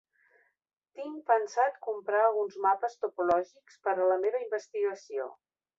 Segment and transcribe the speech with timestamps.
[0.99, 5.35] Tinc pensat comprar alguns mapes topològics per a la meva investigació.